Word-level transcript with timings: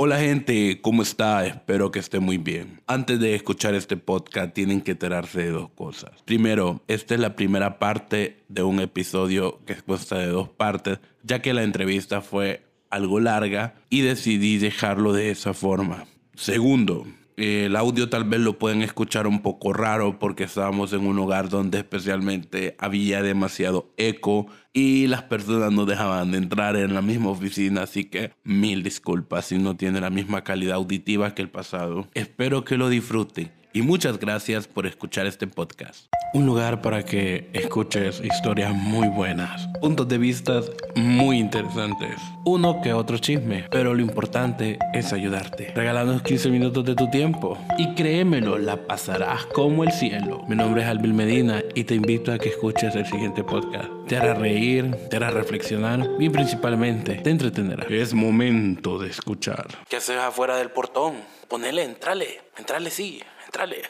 Hola 0.00 0.20
gente, 0.20 0.80
¿cómo 0.80 1.02
está? 1.02 1.44
Espero 1.44 1.90
que 1.90 1.98
esté 1.98 2.20
muy 2.20 2.38
bien. 2.38 2.80
Antes 2.86 3.18
de 3.18 3.34
escuchar 3.34 3.74
este 3.74 3.96
podcast 3.96 4.54
tienen 4.54 4.80
que 4.80 4.92
enterarse 4.92 5.42
de 5.42 5.50
dos 5.50 5.70
cosas. 5.70 6.12
Primero, 6.24 6.84
esta 6.86 7.14
es 7.14 7.20
la 7.20 7.34
primera 7.34 7.80
parte 7.80 8.44
de 8.46 8.62
un 8.62 8.78
episodio 8.78 9.58
que 9.66 9.74
consta 9.74 10.16
de 10.18 10.28
dos 10.28 10.50
partes, 10.50 11.00
ya 11.24 11.42
que 11.42 11.52
la 11.52 11.64
entrevista 11.64 12.20
fue 12.20 12.62
algo 12.90 13.18
larga 13.18 13.74
y 13.90 14.02
decidí 14.02 14.58
dejarlo 14.58 15.12
de 15.12 15.30
esa 15.30 15.52
forma. 15.52 16.06
Segundo, 16.36 17.04
el 17.38 17.76
audio 17.76 18.08
tal 18.08 18.24
vez 18.24 18.40
lo 18.40 18.58
pueden 18.58 18.82
escuchar 18.82 19.28
un 19.28 19.42
poco 19.42 19.72
raro 19.72 20.18
porque 20.18 20.44
estábamos 20.44 20.92
en 20.92 21.06
un 21.06 21.18
hogar 21.20 21.48
donde 21.48 21.78
especialmente 21.78 22.74
había 22.78 23.22
demasiado 23.22 23.92
eco 23.96 24.48
y 24.72 25.06
las 25.06 25.22
personas 25.22 25.72
no 25.72 25.86
dejaban 25.86 26.32
de 26.32 26.38
entrar 26.38 26.74
en 26.76 26.94
la 26.94 27.02
misma 27.02 27.30
oficina, 27.30 27.82
así 27.82 28.06
que 28.06 28.32
mil 28.42 28.82
disculpas 28.82 29.46
si 29.46 29.58
no 29.58 29.76
tiene 29.76 30.00
la 30.00 30.10
misma 30.10 30.42
calidad 30.42 30.76
auditiva 30.76 31.34
que 31.34 31.42
el 31.42 31.48
pasado. 31.48 32.08
Espero 32.14 32.64
que 32.64 32.76
lo 32.76 32.88
disfruten 32.88 33.52
y 33.78 33.82
muchas 33.82 34.18
gracias 34.18 34.66
por 34.66 34.86
escuchar 34.86 35.26
este 35.26 35.46
podcast. 35.46 36.06
Un 36.34 36.46
lugar 36.46 36.82
para 36.82 37.04
que 37.04 37.48
escuches 37.52 38.20
historias 38.20 38.74
muy 38.74 39.06
buenas, 39.06 39.68
puntos 39.80 40.08
de 40.08 40.18
vista 40.18 40.62
muy 40.96 41.38
interesantes, 41.38 42.18
uno 42.44 42.82
que 42.82 42.92
otro 42.92 43.18
chisme, 43.18 43.66
pero 43.70 43.94
lo 43.94 44.02
importante 44.02 44.80
es 44.92 45.12
ayudarte. 45.12 45.72
Regalando 45.76 46.20
15 46.20 46.50
minutos 46.50 46.84
de 46.86 46.96
tu 46.96 47.08
tiempo 47.08 47.56
y 47.78 47.94
créemelo, 47.94 48.58
la 48.58 48.84
pasarás 48.88 49.46
como 49.46 49.84
el 49.84 49.92
cielo. 49.92 50.42
Mi 50.48 50.56
nombre 50.56 50.82
es 50.82 50.88
Alvin 50.88 51.14
Medina 51.14 51.62
y 51.76 51.84
te 51.84 51.94
invito 51.94 52.32
a 52.32 52.38
que 52.38 52.48
escuches 52.48 52.96
el 52.96 53.06
siguiente 53.06 53.44
podcast. 53.44 53.88
Te 54.08 54.16
hará 54.16 54.34
reír, 54.34 54.90
te 55.08 55.18
hará 55.18 55.30
reflexionar 55.30 56.04
y 56.18 56.28
principalmente 56.30 57.14
te 57.14 57.30
entretenerá. 57.30 57.86
Es 57.88 58.12
momento 58.12 58.98
de 58.98 59.08
escuchar. 59.08 59.68
¿Qué 59.88 59.98
haces 59.98 60.18
afuera 60.18 60.56
del 60.56 60.72
portón? 60.72 61.14
Ponele, 61.46 61.84
entrale, 61.84 62.40
entrale 62.58 62.90
sí. 62.90 63.22
Entrale. 63.48 63.82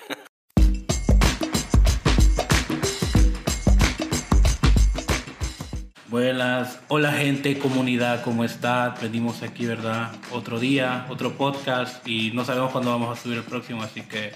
Buenas, 6.07 6.79
hola 6.87 7.13
gente, 7.13 7.59
comunidad, 7.59 8.23
¿cómo 8.23 8.45
está? 8.45 8.95
Venimos 9.03 9.43
aquí, 9.43 9.67
¿verdad? 9.67 10.13
Otro 10.31 10.61
día, 10.61 11.07
otro 11.11 11.37
podcast 11.37 12.07
y 12.07 12.31
no 12.31 12.45
sabemos 12.45 12.71
cuándo 12.71 12.93
vamos 12.93 13.19
a 13.19 13.21
subir 13.21 13.39
el 13.39 13.45
próximo, 13.45 13.83
así 13.83 14.03
que 14.03 14.31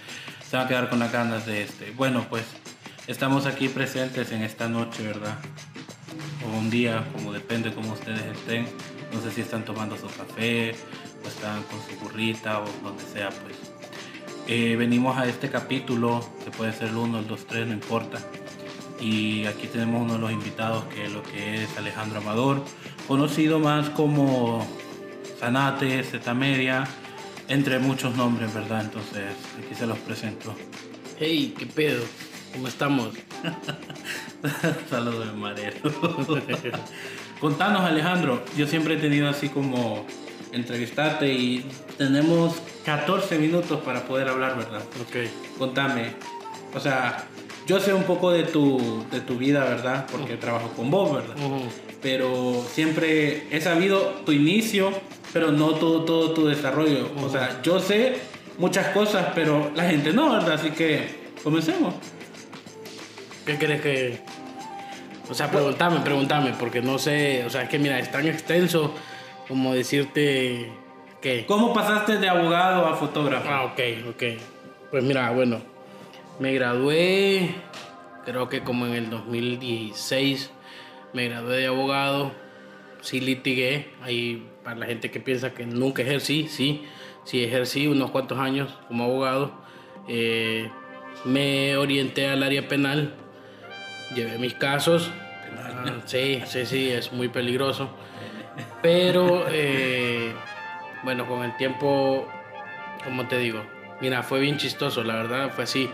se 0.44 0.56
van 0.56 0.66
a 0.66 0.68
quedar 0.68 0.90
con 0.90 0.98
las 0.98 1.12
ganas 1.12 1.46
de 1.46 1.62
este. 1.62 1.92
Bueno, 1.92 2.26
pues 2.28 2.44
estamos 3.06 3.46
aquí 3.46 3.68
presentes 3.68 4.32
en 4.32 4.42
esta 4.42 4.68
noche, 4.68 5.04
¿verdad? 5.06 5.38
O 6.44 6.58
un 6.58 6.68
día, 6.68 7.04
como 7.12 7.32
depende 7.32 7.72
cómo 7.72 7.92
ustedes 7.92 8.22
estén. 8.22 8.66
No 9.14 9.20
sé 9.22 9.30
si 9.30 9.42
están 9.42 9.64
tomando 9.64 9.96
su 9.96 10.08
café 10.08 10.74
o 11.24 11.28
están 11.28 11.62
con 11.62 11.80
su 11.80 11.96
burrita 12.00 12.60
o 12.60 12.64
donde 12.82 13.04
sea, 13.04 13.30
pues 13.30 13.71
eh, 14.48 14.76
venimos 14.76 15.16
a 15.16 15.26
este 15.26 15.48
capítulo, 15.48 16.26
que 16.44 16.50
puede 16.50 16.72
ser 16.72 16.88
el 16.88 16.96
1, 16.96 17.20
el 17.20 17.26
2, 17.26 17.46
3, 17.46 17.66
no 17.68 17.72
importa. 17.72 18.18
Y 19.00 19.46
aquí 19.46 19.66
tenemos 19.66 20.02
uno 20.02 20.14
de 20.14 20.18
los 20.18 20.32
invitados 20.32 20.84
que 20.84 21.08
lo 21.08 21.22
que 21.22 21.62
es 21.62 21.76
Alejandro 21.76 22.18
Amador, 22.20 22.64
conocido 23.08 23.58
más 23.58 23.90
como 23.90 24.66
Zanate, 25.38 26.02
Z 26.04 26.34
Media, 26.34 26.86
entre 27.48 27.78
muchos 27.78 28.16
nombres, 28.16 28.52
¿verdad? 28.54 28.82
Entonces, 28.82 29.24
aquí 29.58 29.74
se 29.74 29.86
los 29.86 29.98
presento. 29.98 30.54
Hey, 31.18 31.54
¿qué 31.58 31.66
pedo? 31.66 32.04
¿Cómo 32.52 32.68
estamos? 32.68 33.14
Saludos 34.90 35.26
de 35.26 35.32
marero. 35.32 35.78
Contanos, 37.40 37.82
Alejandro. 37.82 38.44
Yo 38.56 38.66
siempre 38.66 38.94
he 38.94 38.98
tenido 38.98 39.28
así 39.28 39.48
como 39.48 40.06
entrevistarte 40.52 41.32
y 41.32 41.64
tenemos 41.98 42.54
14 42.84 43.38
minutos 43.38 43.80
para 43.80 44.04
poder 44.04 44.28
hablar, 44.28 44.56
¿verdad? 44.56 44.82
Ok. 45.00 45.58
Contame. 45.58 46.12
O 46.74 46.80
sea, 46.80 47.24
yo 47.66 47.80
sé 47.80 47.94
un 47.94 48.04
poco 48.04 48.30
de 48.30 48.44
tu, 48.44 49.04
de 49.10 49.20
tu 49.20 49.36
vida, 49.36 49.64
¿verdad? 49.64 50.06
Porque 50.10 50.36
trabajo 50.36 50.68
con 50.76 50.90
vos, 50.90 51.14
¿verdad? 51.14 51.36
Pero 52.00 52.64
siempre 52.70 53.46
he 53.50 53.60
sabido 53.60 54.22
tu 54.24 54.32
inicio, 54.32 54.92
pero 55.32 55.52
no 55.52 55.74
todo, 55.74 56.04
todo 56.04 56.32
tu 56.32 56.46
desarrollo. 56.46 57.10
O 57.22 57.28
sea, 57.28 57.60
yo 57.62 57.78
sé 57.78 58.16
muchas 58.58 58.88
cosas, 58.88 59.28
pero 59.34 59.70
la 59.74 59.88
gente 59.88 60.12
no, 60.12 60.32
¿verdad? 60.32 60.54
Así 60.54 60.70
que 60.70 61.32
comencemos. 61.42 61.94
¿Qué 63.46 63.58
crees 63.58 63.80
que.? 63.80 64.20
O 65.30 65.34
sea, 65.34 65.50
pregúntame, 65.50 66.00
pregúntame, 66.00 66.52
porque 66.58 66.82
no 66.82 66.98
sé. 66.98 67.44
O 67.46 67.50
sea, 67.50 67.62
es 67.62 67.68
que 67.68 67.78
mira, 67.78 67.98
es 67.98 68.10
tan 68.10 68.26
extenso 68.26 68.94
como 69.48 69.74
decirte 69.74 70.72
¿Qué? 71.22 71.44
¿Cómo 71.46 71.72
pasaste 71.72 72.18
de 72.18 72.28
abogado 72.28 72.84
a 72.84 72.96
fotógrafo? 72.96 73.48
Ah, 73.48 73.64
ok, 73.66 73.80
ok. 74.10 74.22
Pues 74.90 75.04
mira, 75.04 75.30
bueno, 75.30 75.60
me 76.40 76.52
gradué, 76.52 77.54
creo 78.24 78.48
que 78.48 78.62
como 78.62 78.86
en 78.86 78.94
el 78.94 79.08
2016, 79.08 80.50
me 81.12 81.28
gradué 81.28 81.58
de 81.58 81.66
abogado, 81.68 82.32
sí 83.02 83.20
litigué, 83.20 83.92
ahí 84.02 84.48
para 84.64 84.76
la 84.80 84.86
gente 84.86 85.12
que 85.12 85.20
piensa 85.20 85.54
que 85.54 85.64
nunca 85.64 86.02
ejercí, 86.02 86.48
sí, 86.48 86.84
sí 87.24 87.44
ejercí 87.44 87.86
unos 87.86 88.10
cuantos 88.10 88.38
años 88.38 88.76
como 88.88 89.04
abogado, 89.04 89.52
eh, 90.08 90.70
me 91.24 91.76
orienté 91.76 92.28
al 92.28 92.42
área 92.42 92.66
penal, 92.66 93.14
llevé 94.14 94.38
mis 94.38 94.54
casos, 94.54 95.10
ah, 95.56 96.00
sí, 96.06 96.42
sí, 96.46 96.66
sí, 96.66 96.90
es 96.90 97.12
muy 97.12 97.28
peligroso, 97.28 97.90
pero... 98.82 99.46
Eh, 99.48 100.32
bueno, 101.02 101.26
con 101.26 101.42
el 101.42 101.56
tiempo, 101.56 102.28
como 103.04 103.26
te 103.26 103.38
digo, 103.38 103.62
mira, 104.00 104.22
fue 104.22 104.40
bien 104.40 104.56
chistoso, 104.56 105.02
la 105.02 105.16
verdad, 105.16 105.50
fue 105.50 105.64
así. 105.64 105.90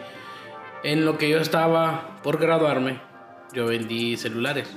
En 0.84 1.04
lo 1.04 1.18
que 1.18 1.28
yo 1.28 1.38
estaba 1.38 2.20
por 2.22 2.38
graduarme, 2.38 3.00
yo 3.52 3.66
vendí 3.66 4.16
celulares 4.16 4.68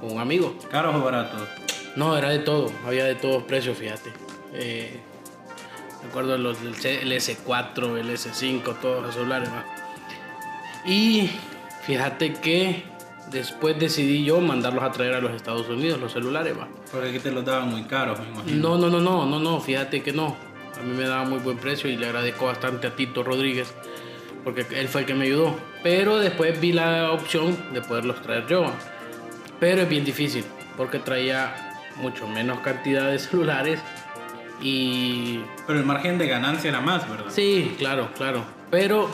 con 0.00 0.12
un 0.12 0.20
amigo. 0.20 0.56
¿Caros 0.70 0.94
o 0.94 1.02
baratos? 1.02 1.48
No, 1.96 2.16
era 2.16 2.30
de 2.30 2.38
todo, 2.38 2.72
había 2.86 3.04
de 3.04 3.16
todos 3.16 3.42
precios, 3.42 3.76
fíjate. 3.76 4.12
Eh, 4.54 5.00
recuerdo 6.04 6.38
los 6.38 6.62
del 6.62 7.12
S4, 7.12 7.98
el 7.98 8.10
S5, 8.10 8.80
todos 8.80 9.02
los 9.02 9.14
celulares. 9.14 9.50
Y 10.84 11.30
fíjate 11.82 12.32
que 12.34 12.84
Después 13.32 13.78
decidí 13.78 14.24
yo 14.24 14.40
mandarlos 14.40 14.84
a 14.84 14.90
traer 14.90 15.14
a 15.14 15.20
los 15.20 15.32
Estados 15.32 15.68
Unidos, 15.68 15.98
los 15.98 16.12
celulares, 16.12 16.58
va. 16.58 16.68
Porque 16.90 17.08
aquí 17.08 17.18
te 17.18 17.32
los 17.32 17.44
daban 17.44 17.70
muy 17.70 17.84
caros, 17.84 18.20
me 18.20 18.28
imagino. 18.28 18.68
No, 18.68 18.78
no, 18.78 18.90
no, 18.90 19.00
no, 19.00 19.26
no, 19.26 19.38
no, 19.38 19.60
fíjate 19.60 20.02
que 20.02 20.12
no. 20.12 20.36
A 20.78 20.82
mí 20.82 20.94
me 20.96 21.04
daba 21.04 21.24
muy 21.24 21.38
buen 21.38 21.56
precio 21.56 21.88
y 21.88 21.96
le 21.96 22.06
agradezco 22.06 22.46
bastante 22.46 22.86
a 22.86 22.94
Tito 22.94 23.22
Rodríguez, 23.22 23.72
porque 24.44 24.66
él 24.74 24.88
fue 24.88 25.02
el 25.02 25.06
que 25.06 25.14
me 25.14 25.24
ayudó. 25.24 25.56
Pero 25.82 26.18
después 26.18 26.60
vi 26.60 26.72
la 26.72 27.12
opción 27.12 27.56
de 27.72 27.80
poderlos 27.80 28.20
traer 28.20 28.46
yo. 28.46 28.66
Pero 29.58 29.82
es 29.82 29.88
bien 29.88 30.04
difícil, 30.04 30.44
porque 30.76 30.98
traía 30.98 31.78
mucho 31.96 32.28
menos 32.28 32.60
cantidad 32.60 33.10
de 33.10 33.18
celulares 33.20 33.80
y... 34.60 35.40
Pero 35.66 35.78
el 35.78 35.86
margen 35.86 36.18
de 36.18 36.26
ganancia 36.26 36.68
era 36.68 36.80
más, 36.80 37.08
¿verdad? 37.08 37.30
Sí, 37.30 37.74
claro, 37.78 38.10
claro. 38.14 38.44
Pero 38.70 39.08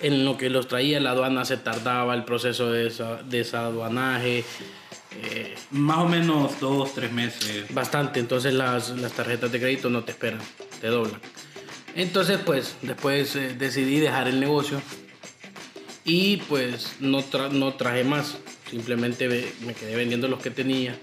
en 0.00 0.24
lo 0.24 0.36
que 0.36 0.50
los 0.50 0.68
traía 0.68 1.00
la 1.00 1.10
aduana 1.10 1.44
se 1.44 1.56
tardaba 1.56 2.14
el 2.14 2.24
proceso 2.24 2.70
de 2.70 2.92
desaduanaje. 3.28 4.44
Eh, 5.22 5.54
Más 5.70 5.98
o 5.98 6.08
menos 6.08 6.60
dos, 6.60 6.94
tres 6.94 7.12
meses. 7.12 7.72
Bastante, 7.74 8.20
entonces 8.20 8.54
las, 8.54 8.90
las, 8.90 9.12
tarjetas 9.12 9.50
de 9.50 9.58
crédito 9.58 9.90
no 9.90 10.04
te 10.04 10.12
esperan, 10.12 10.40
te 10.80 10.88
doblan. 10.88 11.20
Entonces 11.94 12.38
pues 12.44 12.76
después 12.82 13.34
eh, 13.36 13.54
decidí 13.58 13.98
dejar 14.00 14.28
el 14.28 14.38
negocio 14.38 14.80
y 16.04 16.38
pues 16.48 16.96
no, 17.00 17.24
no 17.52 17.74
traje 17.74 18.04
más, 18.04 18.38
simplemente 18.70 19.28
me 19.64 19.74
quedé 19.74 19.96
vendiendo 19.96 20.28
los 20.28 20.40
que 20.40 20.50
tenía. 20.50 20.96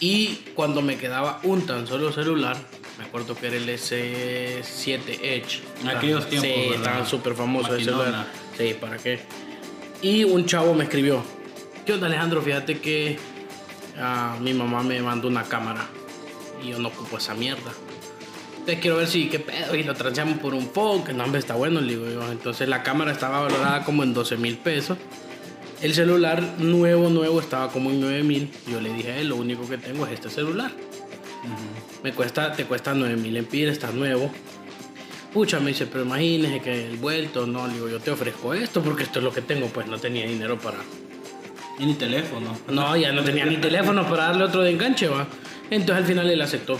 Y 0.00 0.40
cuando 0.54 0.82
me 0.82 0.96
quedaba 0.96 1.40
un 1.44 1.66
tan 1.66 1.86
solo 1.86 2.12
celular, 2.12 2.56
me 2.98 3.04
acuerdo 3.04 3.34
que 3.34 3.48
era 3.48 3.56
el 3.56 3.68
S7 3.68 5.18
Edge. 5.22 5.62
En 5.82 5.88
aquellos 5.88 6.28
tiempos. 6.28 6.50
Sí, 6.50 6.74
estaban 6.74 7.06
súper 7.06 7.34
famosos 7.34 7.80
ese 7.80 7.92
Sí, 8.56 8.74
¿para 8.80 8.98
qué? 8.98 9.20
Y 10.02 10.24
un 10.24 10.46
chavo 10.46 10.74
me 10.74 10.84
escribió: 10.84 11.22
¿Qué 11.84 11.92
onda, 11.92 12.06
Alejandro? 12.06 12.40
Fíjate 12.42 12.78
que 12.78 13.18
uh, 13.96 14.40
mi 14.40 14.54
mamá 14.54 14.82
me 14.82 15.00
mandó 15.00 15.28
una 15.28 15.44
cámara 15.44 15.88
y 16.62 16.70
yo 16.70 16.78
no 16.78 16.88
ocupo 16.88 17.18
esa 17.18 17.34
mierda. 17.34 17.72
Entonces 18.64 18.80
quiero 18.80 18.96
ver 18.96 19.08
si 19.08 19.28
qué 19.28 19.40
pedo 19.40 19.74
y 19.74 19.82
lo 19.82 19.94
transeamos 19.94 20.38
por 20.38 20.54
un 20.54 20.70
phone, 20.70 21.04
que 21.04 21.12
no, 21.12 21.24
hombre, 21.24 21.38
está 21.38 21.54
bueno, 21.54 21.80
le 21.80 21.96
digo 21.96 22.08
yo. 22.08 22.32
Entonces 22.32 22.66
la 22.68 22.82
cámara 22.82 23.12
estaba 23.12 23.40
valorada 23.40 23.84
como 23.84 24.02
en 24.02 24.14
12 24.14 24.36
mil 24.38 24.56
pesos. 24.56 24.96
El 25.82 25.92
celular 25.92 26.42
nuevo, 26.58 27.10
nuevo 27.10 27.40
estaba 27.40 27.70
como 27.70 27.90
en 27.90 28.00
9 28.00 28.22
mil. 28.22 28.50
Yo 28.66 28.80
le 28.80 28.90
dije 28.94 29.12
a 29.12 29.18
él, 29.18 29.28
lo 29.28 29.36
único 29.36 29.68
que 29.68 29.76
tengo 29.76 30.06
es 30.06 30.12
este 30.12 30.30
celular. 30.30 30.72
Me 32.02 32.12
cuesta, 32.12 32.52
te 32.52 32.64
cuesta 32.64 32.94
9000 32.94 33.36
empiras, 33.36 33.72
está 33.74 33.90
nuevo. 33.90 34.30
Pucha, 35.32 35.58
me 35.58 35.68
dice, 35.68 35.86
pero 35.86 36.04
imagínese 36.04 36.60
que 36.60 36.86
el 36.86 36.96
vuelto, 36.96 37.46
no, 37.46 37.66
le 37.66 37.74
digo, 37.74 37.88
yo 37.88 37.98
te 37.98 38.10
ofrezco 38.10 38.54
esto 38.54 38.82
porque 38.82 39.02
esto 39.02 39.18
es 39.18 39.24
lo 39.24 39.32
que 39.32 39.42
tengo, 39.42 39.66
pues 39.68 39.86
no 39.86 39.98
tenía 39.98 40.26
dinero 40.26 40.58
para... 40.58 40.78
Y 41.78 41.86
ni 41.86 41.94
teléfono. 41.94 42.56
No, 42.68 42.96
ya 42.96 43.10
no 43.10 43.24
tenía 43.24 43.44
ni 43.44 43.56
teléfono 43.56 44.08
para 44.08 44.26
darle 44.26 44.44
otro 44.44 44.62
de 44.62 44.70
enganche, 44.70 45.08
va. 45.08 45.26
Entonces 45.70 45.96
al 45.96 46.04
final 46.04 46.30
él 46.30 46.40
aceptó. 46.40 46.78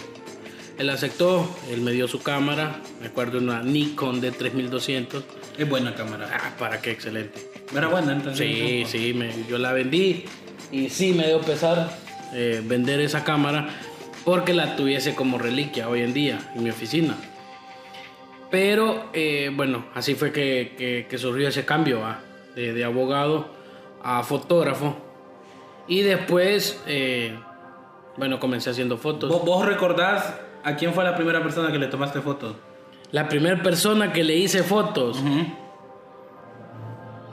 Él 0.79 0.89
aceptó, 0.91 1.53
él 1.71 1.81
me 1.81 1.91
dio 1.91 2.07
su 2.07 2.23
cámara, 2.23 2.81
me 3.01 3.09
acuerdo 3.09 3.39
una 3.39 3.61
Nikon 3.63 4.21
de 4.21 4.31
3200. 4.31 5.25
Es 5.59 5.69
buena 5.69 5.95
cámara. 5.97 6.31
Ah, 6.33 6.53
para 6.59 6.81
qué 6.81 6.93
excelente. 6.93 7.51
Era 7.77 7.89
buena 7.89 8.13
entonces. 8.13 8.39
Sí, 8.47 8.85
sí, 8.87 9.15
me- 9.15 9.33
yo 9.49 9.59
la 9.59 9.73
vendí 9.73 10.25
y 10.71 10.91
sí 10.91 11.13
me 11.13 11.27
dio 11.27 11.41
pesar 11.41 11.97
eh, 12.33 12.63
vender 12.65 13.01
esa 13.01 13.25
cámara 13.25 13.69
porque 14.25 14.55
la 14.55 14.77
tuviese 14.77 15.15
como 15.15 15.39
reliquia 15.39 15.89
hoy 15.89 16.01
en 16.03 16.13
día 16.15 16.39
en 16.55 16.63
mi 16.65 16.71
oficina. 16.71 17.15
Pero 18.51 19.07
eh, 19.13 19.51
bueno, 19.55 19.85
así 19.95 20.15
fue 20.15 20.33
que, 20.33 20.75
que- 20.79 21.07
que 21.09 21.19
surgió 21.19 21.49
ese 21.49 21.65
cambio 21.65 22.01
¿va? 22.01 22.21
de, 22.55 22.73
de 22.73 22.85
abogado 22.85 23.49
a 24.03 24.23
fotógrafo. 24.23 24.97
Y 25.89 26.03
después, 26.03 26.83
eh, 26.87 27.37
bueno, 28.17 28.39
comencé 28.39 28.71
haciendo 28.71 28.97
fotos. 28.97 29.29
¿Vos, 29.31 29.45
vos 29.45 29.67
recordás 29.67 30.35
a 30.63 30.77
quién 30.77 30.93
fue 30.95 31.05
la 31.05 31.17
primera 31.17 31.43
persona 31.43 31.73
que 31.73 31.79
le 31.79 31.89
tomaste 31.89 32.21
fotos? 32.21 32.57
La 33.11 33.29
primera 33.29 33.63
persona 33.63 34.13
que 34.13 34.25
le 34.25 34.35
hice 34.37 34.63
fotos, 34.63 35.19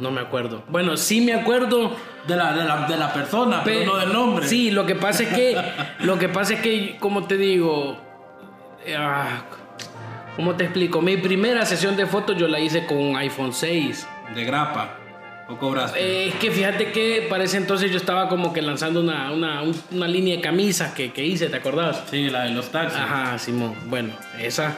no 0.01 0.11
me 0.11 0.19
acuerdo. 0.21 0.63
Bueno, 0.67 0.97
sí 0.97 1.21
me 1.21 1.33
acuerdo. 1.33 1.95
De 2.27 2.35
la, 2.35 2.53
de 2.53 2.63
la, 2.65 2.85
de 2.87 2.97
la 2.97 3.11
persona, 3.11 3.61
pero 3.63 3.79
Pe- 3.79 3.85
no 3.87 3.97
del 3.97 4.13
nombre. 4.13 4.47
Sí, 4.47 4.69
lo 4.69 4.85
que 4.85 4.93
pasa 4.93 5.23
es 5.23 5.29
que, 5.29 5.57
lo 6.01 6.19
que 6.19 6.29
pasa 6.29 6.53
es 6.53 6.59
que, 6.61 6.97
como 6.99 7.23
te 7.25 7.35
digo, 7.35 7.97
eh, 8.85 8.95
ah, 8.95 9.41
¿cómo 10.35 10.53
te 10.55 10.65
explico? 10.65 11.01
Mi 11.01 11.17
primera 11.17 11.65
sesión 11.65 11.95
de 11.97 12.05
fotos 12.05 12.37
yo 12.37 12.47
la 12.47 12.59
hice 12.59 12.85
con 12.85 12.97
un 12.97 13.15
iPhone 13.17 13.53
6. 13.53 14.07
De 14.35 14.43
grapa. 14.45 14.97
¿O 15.49 15.57
cobraste? 15.57 15.99
Eh, 15.99 16.27
es 16.27 16.35
que 16.35 16.51
fíjate 16.51 16.91
que 16.91 17.25
para 17.27 17.43
ese 17.43 17.57
entonces 17.57 17.89
yo 17.89 17.97
estaba 17.97 18.29
como 18.29 18.53
que 18.53 18.61
lanzando 18.61 18.99
una, 19.01 19.31
una, 19.31 19.63
un- 19.63 19.75
una 19.91 20.07
línea 20.07 20.35
de 20.35 20.41
camisas 20.41 20.93
que, 20.93 21.11
que 21.11 21.25
hice, 21.25 21.47
¿te 21.49 21.57
acordás? 21.57 22.03
Sí, 22.11 22.29
la 22.29 22.43
de 22.43 22.51
los 22.51 22.69
taxis. 22.71 22.99
Ajá, 22.99 23.39
Simón. 23.39 23.73
Bueno, 23.87 24.13
esa 24.39 24.77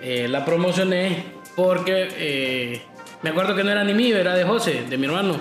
eh, 0.00 0.28
la 0.28 0.44
promocioné 0.44 1.24
porque 1.56 2.08
eh, 2.16 2.82
me 3.22 3.30
acuerdo 3.30 3.54
que 3.54 3.64
no 3.64 3.70
era 3.70 3.84
ni 3.84 3.94
mío, 3.94 4.16
era 4.16 4.34
de 4.34 4.44
José, 4.44 4.84
de 4.88 4.96
mi 4.96 5.06
hermano. 5.06 5.36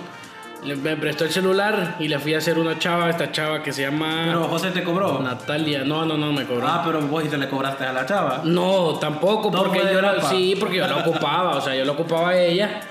Le, 0.64 0.76
me 0.76 0.96
prestó 0.96 1.26
el 1.26 1.32
celular 1.32 1.96
y 2.00 2.08
le 2.08 2.18
fui 2.18 2.34
a 2.34 2.40
hacer 2.40 2.58
una 2.58 2.80
chava, 2.80 3.10
esta 3.10 3.32
chava 3.32 3.62
que 3.62 3.72
se 3.72 3.84
llama 3.84 4.24
Pero 4.26 4.46
José 4.46 4.72
te 4.72 4.84
cobró. 4.84 5.22
Natalia. 5.22 5.84
No, 5.84 6.06
no, 6.06 6.18
no 6.18 6.32
me 6.32 6.46
cobró. 6.46 6.68
Ah, 6.68 6.82
pero 6.84 7.02
vos 7.02 7.24
y 7.24 7.28
te 7.28 7.38
le 7.38 7.48
cobraste 7.48 7.86
a 7.86 7.94
la 7.94 8.06
chava. 8.06 8.42
No, 8.44 8.96
tampoco, 8.96 9.52
No 9.52 9.64
porque 9.64 9.82
yo 9.94 10.02
la, 10.02 10.22
sí, 10.24 10.56
porque 10.60 10.78
yo 10.78 10.88
la 10.88 10.98
ocupaba, 10.98 11.58
o 11.58 11.62
sea, 11.62 11.76
yo 11.76 11.86
la 11.86 11.92
ocupaba 11.92 12.30
a 12.30 12.38
ella 12.38 12.82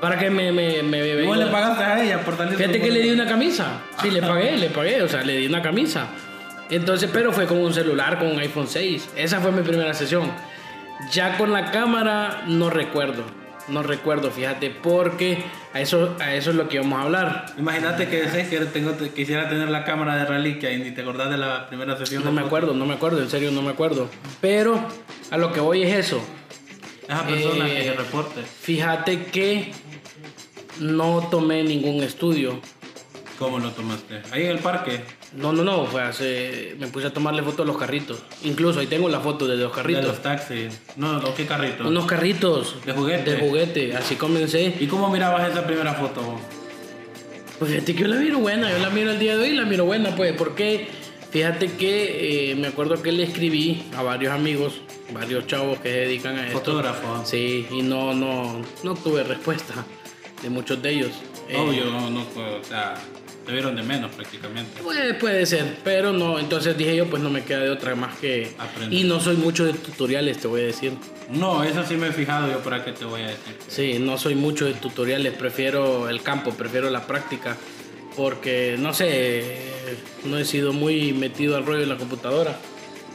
para 0.00 0.18
que 0.18 0.28
me, 0.28 0.52
me, 0.52 0.82
me, 0.82 1.22
vos 1.24 1.38
le 1.38 1.46
pagaste 1.46 1.82
a 1.82 2.02
ella 2.02 2.20
por 2.20 2.36
salir 2.36 2.58
Fíjate 2.58 2.78
que 2.78 2.90
le 2.90 3.00
di 3.00 3.10
una 3.10 3.26
camisa. 3.26 3.80
Sí, 4.02 4.10
le 4.10 4.20
pagué, 4.20 4.58
le 4.58 4.68
pagué, 4.68 5.00
o 5.00 5.08
sea, 5.08 5.22
le 5.22 5.38
di 5.38 5.46
una 5.46 5.62
camisa. 5.62 6.08
Entonces, 6.68 7.08
pero 7.10 7.32
fue 7.32 7.46
con 7.46 7.58
un 7.58 7.72
celular, 7.72 8.18
con 8.18 8.28
un 8.28 8.38
iPhone 8.38 8.66
6. 8.66 9.12
Esa 9.16 9.40
fue 9.40 9.50
mi 9.50 9.62
primera 9.62 9.94
sesión. 9.94 10.30
Ya 11.10 11.38
con 11.38 11.52
la 11.52 11.70
cámara 11.70 12.42
no 12.46 12.68
recuerdo. 12.68 13.24
No 13.68 13.82
recuerdo, 13.82 14.30
fíjate, 14.30 14.70
porque 14.70 15.42
a 15.72 15.80
eso, 15.80 16.16
a 16.20 16.34
eso 16.34 16.50
es 16.50 16.56
lo 16.56 16.68
que 16.68 16.78
vamos 16.78 16.98
a 16.98 17.02
hablar. 17.02 17.46
Imagínate 17.58 18.08
que 18.08 18.22
que 18.50 18.58
tengo, 18.66 18.92
quisiera 19.14 19.48
tener 19.48 19.70
la 19.70 19.84
cámara 19.84 20.16
de 20.16 20.26
reliquia 20.26 20.70
y 20.72 20.78
ni 20.78 20.90
te 20.90 21.00
acordás 21.00 21.30
de 21.30 21.38
la 21.38 21.66
primera 21.68 21.96
sesión. 21.96 22.24
No 22.24 22.32
me 22.32 22.42
acuerdo, 22.42 22.74
no 22.74 22.84
me 22.84 22.94
acuerdo, 22.94 23.22
en 23.22 23.30
serio 23.30 23.50
no 23.50 23.62
me 23.62 23.70
acuerdo. 23.70 24.08
Pero 24.40 24.86
a 25.30 25.38
lo 25.38 25.52
que 25.52 25.60
voy 25.60 25.82
es 25.82 25.94
eso. 26.06 26.20
Esa 27.08 27.26
persona 27.26 27.68
Eh, 27.68 27.76
que 27.76 27.82
se 27.84 27.94
reporte. 27.94 28.42
Fíjate 28.42 29.24
que 29.26 29.72
no 30.80 31.28
tomé 31.30 31.62
ningún 31.62 32.02
estudio. 32.02 32.60
¿Cómo 33.38 33.58
lo 33.58 33.70
tomaste? 33.72 34.22
Ahí 34.30 34.44
en 34.44 34.50
el 34.50 34.58
parque. 34.58 35.00
No, 35.36 35.52
no, 35.52 35.64
no, 35.64 35.84
fue 35.86 36.02
hace... 36.02 36.76
Me 36.78 36.86
puse 36.86 37.08
a 37.08 37.12
tomarle 37.12 37.42
fotos 37.42 37.60
a 37.60 37.66
los 37.66 37.76
carritos. 37.76 38.18
Incluso 38.44 38.80
ahí 38.80 38.86
tengo 38.86 39.08
la 39.08 39.20
foto 39.20 39.46
de 39.46 39.56
los 39.56 39.70
De 39.70 39.76
carritos. 39.76 40.04
los 40.04 40.22
taxis. 40.22 40.80
No, 40.96 41.20
no, 41.20 41.34
¿qué 41.34 41.44
carrito? 41.44 41.88
Unos 41.88 42.06
carritos. 42.06 42.76
De 42.86 42.92
juguete. 42.92 43.32
De 43.34 43.40
juguete. 43.40 43.96
Así 43.96 44.14
comencé. 44.16 44.74
¿Y 44.78 44.86
cómo 44.86 45.10
mirabas 45.10 45.50
esa 45.50 45.66
primera 45.66 45.94
foto? 45.94 46.38
Pues 47.58 47.70
fíjate 47.72 47.94
que 47.94 48.02
yo 48.02 48.08
la 48.08 48.16
miro 48.16 48.38
buena. 48.38 48.70
Yo 48.70 48.78
la 48.78 48.90
miro 48.90 49.10
el 49.10 49.18
día 49.18 49.36
de 49.36 49.42
hoy 49.42 49.48
y 49.50 49.54
la 49.56 49.64
miro 49.64 49.84
buena, 49.84 50.14
pues. 50.14 50.32
Porque 50.36 50.88
fíjate 51.30 51.72
que 51.72 52.50
eh, 52.50 52.54
me 52.54 52.68
acuerdo 52.68 53.02
que 53.02 53.10
le 53.10 53.24
escribí 53.24 53.84
a 53.96 54.02
varios 54.02 54.32
amigos, 54.32 54.82
varios 55.12 55.46
chavos 55.48 55.78
que 55.80 55.90
se 55.90 55.98
dedican 56.00 56.36
a 56.38 56.46
esto. 56.46 56.58
Fotógrafo. 56.58 57.24
Sí, 57.24 57.66
y 57.70 57.82
no, 57.82 58.14
no, 58.14 58.62
no 58.84 58.94
tuve 58.94 59.24
respuesta 59.24 59.84
de 60.44 60.50
muchos 60.50 60.80
de 60.82 60.90
ellos. 60.90 61.10
Eh, 61.48 61.56
Obvio, 61.56 61.86
no, 61.86 62.10
no, 62.10 62.22
fue, 62.22 62.44
o 62.44 62.62
sea, 62.62 62.94
te 63.46 63.52
vieron 63.52 63.74
de 63.74 63.82
menos 63.82 64.14
prácticamente. 64.14 64.82
Pues 64.82 65.14
puede 65.14 65.46
ser, 65.46 65.78
pero 65.82 66.12
no, 66.12 66.38
entonces 66.38 66.76
dije 66.76 66.94
yo, 66.94 67.06
pues 67.06 67.22
no 67.22 67.30
me 67.30 67.42
queda 67.42 67.60
de 67.60 67.70
otra 67.70 67.94
más 67.94 68.16
que... 68.18 68.52
Aprender. 68.58 68.98
Y 68.98 69.04
no 69.04 69.20
soy 69.20 69.36
mucho 69.36 69.64
de 69.64 69.72
tutoriales, 69.72 70.38
te 70.38 70.46
voy 70.46 70.60
a 70.60 70.64
decir. 70.64 70.92
No, 71.30 71.64
eso 71.64 71.82
sí 71.84 71.96
me 71.96 72.08
he 72.08 72.12
fijado 72.12 72.46
yo, 72.52 72.58
para 72.58 72.84
qué 72.84 72.92
te 72.92 73.06
voy 73.06 73.22
a 73.22 73.28
decir. 73.28 73.56
Sí, 73.66 73.98
no 73.98 74.18
soy 74.18 74.34
mucho 74.34 74.66
de 74.66 74.74
tutoriales, 74.74 75.32
prefiero 75.32 76.08
el 76.10 76.22
campo, 76.22 76.52
prefiero 76.52 76.90
la 76.90 77.06
práctica, 77.06 77.56
porque 78.16 78.76
no 78.78 78.92
sé, 78.92 79.56
no 80.24 80.38
he 80.38 80.44
sido 80.44 80.74
muy 80.74 81.14
metido 81.14 81.56
al 81.56 81.64
rollo 81.64 81.80
de 81.80 81.86
la 81.86 81.96
computadora. 81.96 82.58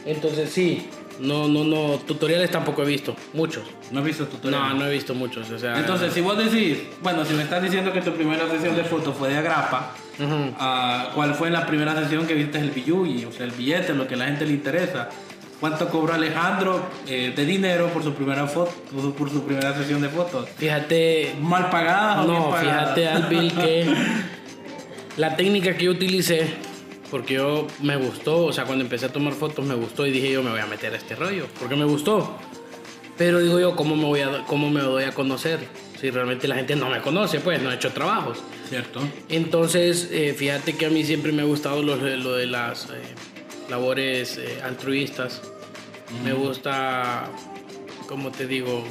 Entonces 0.04 0.50
sí, 0.50 0.88
no, 1.20 1.48
no, 1.48 1.64
no, 1.64 1.98
tutoriales 1.98 2.50
tampoco 2.50 2.82
he 2.82 2.86
visto, 2.86 3.14
muchos. 3.32 3.64
¿No 3.90 4.00
has 4.00 4.06
visto 4.06 4.26
tutorial? 4.26 4.60
No, 4.70 4.74
no 4.74 4.86
he 4.86 4.92
visto 4.92 5.14
muchos, 5.14 5.50
o 5.50 5.58
sea... 5.58 5.78
Entonces, 5.78 6.12
si 6.12 6.20
vos 6.20 6.36
decís, 6.38 6.78
bueno, 7.02 7.24
si 7.24 7.34
me 7.34 7.42
estás 7.42 7.62
diciendo 7.62 7.92
que 7.92 8.00
tu 8.00 8.12
primera 8.12 8.48
sesión 8.50 8.74
de 8.76 8.84
fotos 8.84 9.14
fue 9.16 9.28
de 9.28 9.38
agrapa, 9.38 9.92
Ujú. 10.18 10.54
ah, 10.58 11.10
¿cuál 11.14 11.34
fue 11.34 11.50
la 11.50 11.66
primera 11.66 11.94
sesión 12.02 12.26
que 12.26 12.34
viste 12.34 12.58
el 12.58 12.70
billuyi? 12.70 13.24
O 13.24 13.32
sea, 13.32 13.46
el 13.46 13.52
billete, 13.52 13.94
lo 13.94 14.06
que 14.06 14.14
a 14.14 14.18
la 14.18 14.26
gente 14.26 14.46
le 14.46 14.52
interesa. 14.52 15.08
¿Cuánto 15.60 15.90
cobró 15.90 16.14
Alejandro 16.14 16.86
eh, 17.06 17.34
de 17.36 17.44
dinero 17.44 17.88
por 17.88 18.02
su 18.02 18.14
primera 18.14 18.46
foto, 18.46 18.72
por 19.18 19.30
su, 19.30 19.44
primera 19.44 19.76
sesión 19.76 20.00
de 20.00 20.08
fotos? 20.08 20.48
Fíjate, 20.56 21.34
¿Mal 21.38 21.68
pagadas 21.68 22.24
o 22.24 22.28
bien 22.30 22.40
No, 22.42 22.50
pagadas? 22.50 22.94
fíjate, 22.94 23.08
Alvin, 23.08 23.50
que 23.50 23.94
la 25.18 25.36
técnica 25.36 25.76
que 25.76 25.84
yo 25.84 25.90
utilicé, 25.90 26.54
porque 27.10 27.34
yo 27.34 27.66
me 27.80 27.96
gustó, 27.96 28.44
o 28.44 28.52
sea, 28.52 28.64
cuando 28.64 28.84
empecé 28.84 29.06
a 29.06 29.12
tomar 29.12 29.32
fotos 29.32 29.64
me 29.64 29.74
gustó 29.74 30.06
y 30.06 30.10
dije 30.10 30.30
yo 30.32 30.42
me 30.42 30.50
voy 30.50 30.60
a 30.60 30.66
meter 30.66 30.92
a 30.92 30.96
este 30.96 31.16
rollo, 31.16 31.46
porque 31.58 31.76
me 31.76 31.84
gustó. 31.84 32.36
Pero 33.16 33.40
digo 33.40 33.60
yo, 33.60 33.76
¿cómo 33.76 33.96
me, 33.96 34.04
voy 34.04 34.20
a, 34.20 34.44
cómo 34.46 34.70
me 34.70 34.80
doy 34.80 35.04
a 35.04 35.12
conocer? 35.12 35.60
Si 36.00 36.10
realmente 36.10 36.48
la 36.48 36.54
gente 36.54 36.74
no 36.76 36.88
me 36.88 37.00
conoce, 37.02 37.40
pues 37.40 37.60
no 37.60 37.70
he 37.70 37.74
hecho 37.74 37.92
trabajos. 37.92 38.38
Cierto. 38.68 39.00
Entonces, 39.28 40.08
eh, 40.10 40.34
fíjate 40.34 40.74
que 40.76 40.86
a 40.86 40.90
mí 40.90 41.04
siempre 41.04 41.30
me 41.32 41.42
ha 41.42 41.44
gustado 41.44 41.82
lo, 41.82 41.96
lo 41.96 42.34
de 42.34 42.46
las 42.46 42.86
eh, 42.86 43.14
labores 43.68 44.38
eh, 44.38 44.60
altruistas. 44.64 45.42
Me 46.24 46.32
gusta, 46.32 47.28
como 48.08 48.30
te 48.30 48.46
digo, 48.46 48.84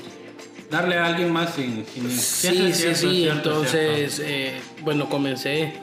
Darle 0.69 0.97
a 0.97 1.05
alguien 1.07 1.31
más 1.31 1.55
sin... 1.55 1.85
sin 1.85 2.09
Sí, 2.11 2.73
sí, 2.73 2.73
cierto, 2.73 2.95
sí. 2.95 3.21
cierto, 3.21 3.63
es 3.63 3.73
Entonces, 3.73 4.21
eh, 4.23 4.61
bueno, 4.83 5.09
comencé 5.09 5.73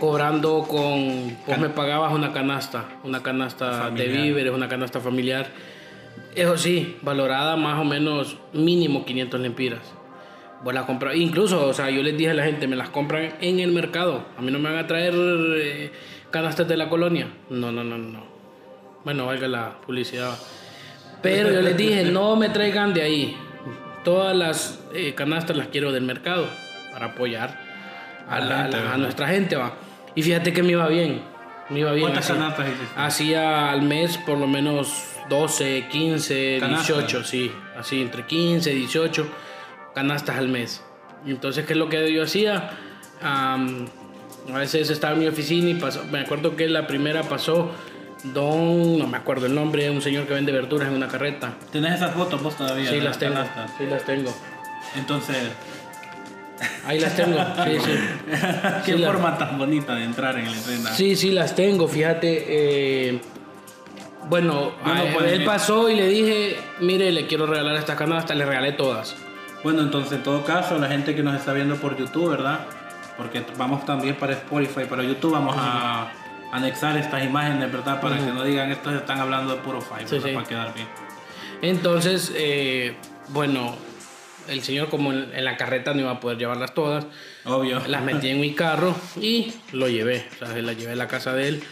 cobrando 0.00 0.64
con. 0.68 1.36
Vos 1.46 1.58
me 1.58 1.68
pagabas 1.68 2.12
una 2.12 2.32
canasta, 2.32 2.86
una 3.04 3.22
canasta 3.22 3.70
Familiar. 3.84 4.08
de 4.08 4.22
víveres, 4.22 4.52
una 4.52 4.68
canasta 4.68 4.98
familiar. 5.00 5.46
Eso 6.34 6.56
sí, 6.56 6.96
valorada 7.02 7.56
más 7.56 7.78
o 7.80 7.84
menos 7.84 8.36
mínimo 8.52 9.04
500 9.04 9.40
lempiras. 9.40 9.80
Vos 10.64 10.74
la 10.74 10.84
compras, 10.86 11.14
incluso, 11.16 11.66
o 11.66 11.72
sea, 11.72 11.88
yo 11.90 12.02
les 12.02 12.16
dije 12.18 12.30
a 12.30 12.34
la 12.34 12.44
gente, 12.44 12.66
me 12.66 12.76
las 12.76 12.88
compran 12.90 13.34
en 13.40 13.60
el 13.60 13.70
mercado. 13.72 14.24
A 14.36 14.42
mí 14.42 14.50
no 14.50 14.58
me 14.58 14.68
van 14.70 14.78
a 14.78 14.86
traer 14.86 15.14
eh, 15.16 15.92
canastas 16.30 16.66
de 16.68 16.76
la 16.76 16.88
colonia. 16.88 17.28
No, 17.48 17.70
no, 17.72 17.82
no, 17.84 17.96
no. 17.96 18.24
Bueno, 19.04 19.26
valga 19.26 19.48
la 19.48 19.80
publicidad. 19.86 20.36
Pero 21.22 21.50
yo 21.50 21.62
les 21.62 21.76
dije, 21.76 22.04
no 22.04 22.36
me 22.36 22.48
traigan 22.50 22.92
de 22.94 23.02
ahí. 23.02 23.36
Todas 24.04 24.36
las 24.36 24.80
eh, 24.94 25.14
canastas 25.14 25.56
las 25.56 25.68
quiero 25.68 25.92
del 25.92 26.02
mercado 26.04 26.46
para 26.92 27.06
apoyar 27.06 27.58
a, 28.28 28.36
A 28.36 28.40
la 28.40 28.46
la- 28.46 28.62
gente, 28.62 28.76
a 28.76 28.80
¿verdad? 28.80 28.96
nuestra 28.98 29.28
gente. 29.28 29.56
va 29.56 29.72
Y 30.14 30.22
fíjate 30.22 30.52
que 30.52 30.62
me 30.62 30.72
iba 30.72 30.86
bien. 30.88 31.22
Me 31.68 31.80
iba 31.80 31.92
bien. 31.92 32.08
¿Cuántas 32.08 32.30
así. 32.30 32.38
canastas 32.38 32.68
hiciste? 32.68 32.86
Hacía 32.96 33.70
al 33.70 33.82
mes 33.82 34.18
por 34.18 34.38
lo 34.38 34.46
menos 34.46 35.04
12, 35.28 35.86
15, 35.90 36.58
Canastas. 36.60 36.88
18, 36.88 37.24
sí. 37.24 37.52
Así, 37.78 38.02
entre 38.02 38.26
15, 38.26 38.70
18 38.70 39.28
canastas 39.94 40.36
al 40.38 40.48
mes. 40.48 40.82
Entonces, 41.26 41.66
¿qué 41.66 41.74
es 41.74 41.78
lo 41.78 41.88
que 41.88 42.12
yo 42.12 42.22
hacía? 42.22 42.70
Am, 43.22 43.86
a 44.52 44.58
veces 44.58 44.90
estaba 44.90 45.14
en 45.14 45.20
mi 45.20 45.26
oficina 45.26 45.68
y 45.70 45.74
pasó, 45.74 46.04
me 46.06 46.20
acuerdo 46.20 46.56
que 46.56 46.68
la 46.68 46.86
primera 46.86 47.22
pasó 47.22 47.70
Don, 48.24 48.98
no 48.98 49.06
me 49.06 49.16
acuerdo 49.16 49.46
el 49.46 49.54
nombre, 49.54 49.88
un 49.90 50.02
señor 50.02 50.26
que 50.26 50.34
vende 50.34 50.52
verduras 50.52 50.88
en 50.88 50.94
una 50.94 51.08
carreta. 51.08 51.54
¿Tenés 51.72 51.94
esas 51.94 52.14
fotos 52.14 52.42
vos 52.42 52.56
todavía? 52.56 52.90
Sí, 52.90 53.00
las 53.00 53.18
tengo. 53.18 53.34
canastas? 53.34 53.70
Sí, 53.78 53.86
las 53.86 54.04
tengo. 54.04 54.34
Entonces, 54.96 55.36
Ahí 56.86 56.98
las 57.00 57.14
tengo. 57.16 57.38
Sí, 57.64 57.78
sí. 57.84 57.98
qué 58.86 58.92
Sí, 58.92 58.98
la- 58.98 59.06
forma 59.08 59.36
tan 59.38 59.58
bonita 59.58 59.94
de 59.94 60.04
entrar 60.04 60.38
en 60.38 60.46
la 60.46 60.56
escena. 60.56 60.90
Sí, 60.92 61.16
sí, 61.16 61.30
las 61.30 61.54
tengo, 61.54 61.86
fíjate. 61.88 62.44
eh, 62.48 63.20
bueno, 64.28 64.72
Yo 64.86 64.94
no 64.94 65.00
a- 65.02 65.12
puedo 65.12 65.26
él 65.26 65.44
pasó 65.44 65.88
y 65.90 65.96
le 65.96 66.06
dije, 66.08 66.56
mire, 66.80 67.10
le 67.12 67.26
quiero 67.26 67.46
regalar 67.46 67.76
estas 67.76 67.96
canastas, 67.96 68.36
le 68.36 68.44
regalé 68.46 68.72
todas. 68.72 69.16
Bueno, 69.64 69.82
entonces 69.82 70.12
en 70.12 70.22
todo 70.22 70.44
caso, 70.44 70.78
la 70.78 70.88
gente 70.88 71.14
que 71.14 71.22
nos 71.22 71.34
está 71.34 71.52
viendo 71.52 71.76
por 71.76 71.96
YouTube, 71.96 72.30
¿verdad? 72.30 72.60
Porque 73.16 73.44
vamos 73.58 73.84
también 73.84 74.14
para 74.16 74.32
Spotify, 74.32 74.84
para 74.88 75.02
YouTube, 75.02 75.32
vamos 75.32 75.54
a, 75.58 76.12
anexar 76.52 76.96
estas 76.96 77.22
imágenes, 77.24 77.70
¿verdad? 77.70 78.00
Para 78.00 78.16
que 78.18 78.26
no 78.32 78.42
digan 78.42 78.70
estos 78.72 78.92
están 78.94 79.20
hablando 79.20 79.54
de 79.54 79.60
puro 79.62 79.80
five, 79.80 80.08
sí. 80.08 80.18
Para 80.34 80.46
quedar 80.46 80.74
bien. 80.74 80.88
Entonces, 81.62 82.32
eh, 82.34 82.96
bueno, 83.28 83.76
el 84.50 84.62
señor 84.62 84.88
como 84.88 85.12
en, 85.12 85.30
en 85.34 85.44
la 85.44 85.56
carreta 85.56 85.94
no 85.94 86.00
iba 86.00 86.10
a 86.10 86.20
poder 86.20 86.38
llevarlas 86.38 86.74
todas, 86.74 87.06
Obvio. 87.44 87.80
las 87.86 88.02
metí 88.02 88.28
en 88.28 88.40
mi 88.40 88.54
carro 88.54 88.94
y 89.20 89.52
lo 89.72 89.88
llevé, 89.88 90.26
o 90.34 90.46
sea, 90.46 90.56
las 90.60 90.76
llevé 90.76 90.92
a 90.92 90.96
la 90.96 91.08
casa 91.08 91.32
de 91.32 91.48
él. 91.48 91.62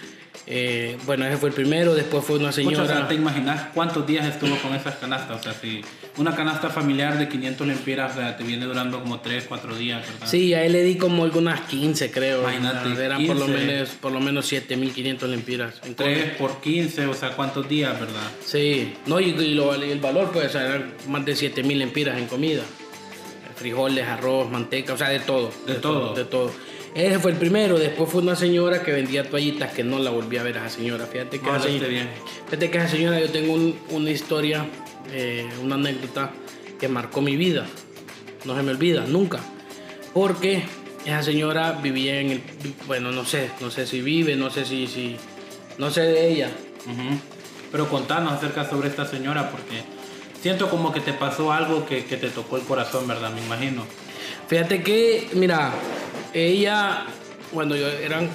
Eh, 0.50 0.97
bueno, 1.05 1.26
ese 1.26 1.37
fue 1.37 1.50
el 1.50 1.55
primero, 1.55 1.95
después 1.95 2.25
fue 2.25 2.37
una 2.38 2.49
Pucha, 2.49 2.62
señora... 2.62 2.83
o 2.85 2.87
sea, 2.87 3.07
¿te 3.09 3.14
imaginas 3.14 3.67
cuántos 3.75 4.07
días 4.07 4.25
estuvo 4.25 4.57
con 4.57 4.75
esas 4.75 4.95
canastas? 4.95 5.40
O 5.40 5.43
sea, 5.43 5.52
si 5.52 5.83
una 6.17 6.35
canasta 6.35 6.71
familiar 6.71 7.19
de 7.19 7.28
500 7.28 7.67
lempiras, 7.67 8.12
o 8.12 8.19
sea, 8.19 8.35
te 8.35 8.45
viene 8.45 8.64
durando 8.64 8.99
como 9.00 9.21
3, 9.21 9.45
4 9.47 9.76
días, 9.76 10.00
¿verdad? 10.11 10.26
Sí, 10.26 10.55
a 10.55 10.64
él 10.64 10.73
le 10.73 10.83
di 10.85 10.97
como 10.97 11.25
algunas 11.25 11.61
15, 11.62 12.11
creo. 12.11 12.40
Imagínate, 12.40 12.88
O 12.93 12.97
sea, 12.97 13.05
Eran 13.05 13.26
por 13.26 13.37
lo 13.37 13.45
15. 13.45 13.64
menos, 13.67 13.88
por 13.90 14.12
lo 14.12 14.21
menos 14.21 14.47
7500 14.47 15.28
lempiras. 15.28 15.75
en 15.85 15.95
3 15.95 16.31
por 16.38 16.62
15, 16.62 17.05
o 17.09 17.12
sea, 17.14 17.33
¿cuántos 17.33 17.69
días, 17.69 17.93
verdad? 18.00 18.31
Sí, 18.43 18.95
no, 19.05 19.21
y, 19.21 19.25
y 19.31 19.55
lo- 19.55 19.75
el 19.75 20.00
valor, 20.00 20.31
pues, 20.33 20.55
eran 20.55 20.95
más 21.09 21.26
de 21.26 21.37
7000 21.37 21.78
lempiras 21.78 22.17
en 22.17 22.26
comida. 22.26 22.62
Frijoles, 23.57 24.07
arroz, 24.07 24.50
manteca, 24.50 24.93
o 24.95 24.97
sea, 24.97 25.09
de 25.11 25.21
todo. 25.21 25.52
De 25.67 25.75
todo. 25.75 26.14
De 26.14 26.25
todo. 26.25 26.52
Ese 26.95 27.18
fue 27.18 27.33
el 27.33 27.37
primero. 27.37 27.78
Después 27.78 28.11
fue 28.11 28.23
una 28.23 28.35
señora 28.37 28.83
que 28.83 28.92
vendía 28.92 29.28
toallitas 29.28 29.73
que 29.73 29.85
no 29.85 29.99
la 29.99 30.11
volví 30.11 30.37
a 30.37 30.42
ver 30.42 30.59
a 30.59 30.66
esa 30.66 30.76
señora. 30.76 31.07
Fíjate 31.07 31.38
que, 31.38 31.47
No, 31.47 31.57
esa, 31.57 31.66
señora, 31.66 31.88
bien. 31.88 32.09
fíjate 32.47 32.71
que 32.71 32.78
esa 32.78 32.88
señora, 32.88 33.21
yo 33.21 33.30
tengo 33.30 33.52
un- 33.54 33.78
una 33.90 34.11
historia, 34.11 34.66
eh, 35.12 35.47
una 35.62 35.76
anécdota 35.76 36.30
que 36.80 36.88
marcó 36.88 37.21
mi 37.21 37.37
vida. 37.37 37.66
No 38.45 38.57
se 38.57 38.62
me 38.62 38.71
olvida, 38.73 39.04
nunca. 39.07 39.40
Porque 40.14 40.62
esa 41.04 41.23
señora 41.23 41.73
vivía 41.83 42.21
en 42.21 42.30
el. 42.30 42.42
Bueno, 42.87 43.12
no 43.12 43.25
sé, 43.25 43.50
no 43.61 43.71
sé 43.71 43.87
si 43.87 44.00
vive, 44.00 44.37
no 44.37 44.50
sé 44.50 44.64
si. 44.64 44.87
si 44.87 45.16
no 45.78 45.90
sé 45.90 46.00
de 46.02 46.33
ella. 46.33 46.50
Pero 47.71 47.88
contanos 47.88 48.33
acerca 48.33 48.68
sobre 48.68 48.88
esta 48.88 49.04
señora, 49.07 49.50
porque 49.50 49.83
siento 50.42 50.71
como 50.71 50.92
que 50.92 51.00
te 51.00 51.12
pasó 51.12 51.52
algo 51.52 51.85
que, 51.87 52.04
que 52.07 52.16
te 52.16 52.30
tocó 52.30 52.57
el 52.57 52.62
corazón, 52.62 53.07
¿verdad? 53.07 53.30
Me 53.33 53.42
imagino. 53.45 53.85
Fíjate 54.49 54.83
que, 54.83 55.28
mira, 55.35 55.73
ella, 56.35 57.04
cuando 57.52 57.76
yo 57.76 57.88
eran 57.88 58.28